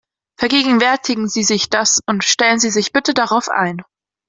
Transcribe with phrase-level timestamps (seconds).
[0.39, 3.83] Vergegenwärtigen Sie sich das und stellen Sie sich bitte darauf ein!